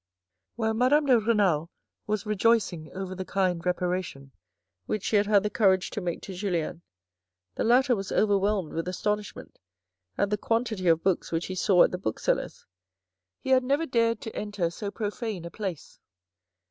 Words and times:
While 0.55 0.73
Madame 0.73 1.05
de 1.05 1.19
Renal 1.19 1.69
was 2.07 2.25
rejoicing 2.25 2.91
over 2.91 3.13
the 3.13 3.23
kind 3.23 3.63
reparation 3.63 4.31
which 4.87 5.03
she 5.03 5.15
had 5.17 5.27
had 5.27 5.43
the 5.43 5.51
courage 5.51 5.91
to 5.91 6.01
make 6.01 6.23
to 6.23 6.33
Julien, 6.33 6.81
the 7.53 7.63
latter 7.63 7.95
was 7.95 8.11
overwhelmed 8.11 8.73
with 8.73 8.87
astonishment 8.87 9.59
at 10.17 10.31
the 10.31 10.39
quantity 10.39 10.87
of 10.87 11.03
books 11.03 11.31
which 11.31 11.45
he 11.45 11.53
saw 11.55 11.83
at 11.83 11.91
the 11.91 11.99
bookseller's. 11.99 12.65
He 13.41 13.51
had 13.51 13.63
never 13.63 13.85
dared 13.85 14.21
to 14.21 14.35
enter 14.35 14.71
so 14.71 14.89
profane 14.89 15.45
a 15.45 15.51
place. 15.51 15.99